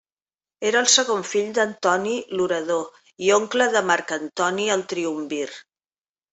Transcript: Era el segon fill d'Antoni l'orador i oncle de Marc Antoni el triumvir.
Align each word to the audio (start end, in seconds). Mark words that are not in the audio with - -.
Era 0.69 0.79
el 0.79 0.87
segon 0.93 1.21
fill 1.31 1.51
d'Antoni 1.57 2.15
l'orador 2.39 3.05
i 3.27 3.31
oncle 3.37 3.71
de 3.79 3.87
Marc 3.93 4.17
Antoni 4.19 4.69
el 4.79 4.89
triumvir. 4.97 5.47